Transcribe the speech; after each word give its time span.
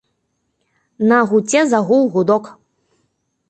На 1.11 1.19
гуце 1.33 1.61
загуў 1.77 2.03
гудок. 2.19 2.51